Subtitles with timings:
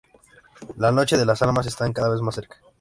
[0.77, 2.57] La Noche de las Almas está cada vez más cerca.